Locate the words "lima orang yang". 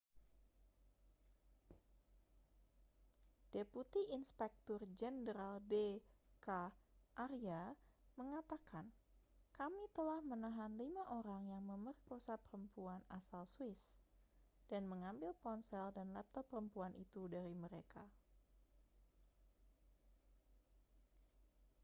10.81-11.61